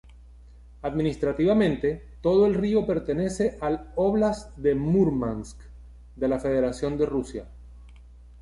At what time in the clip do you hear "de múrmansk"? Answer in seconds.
4.57-5.59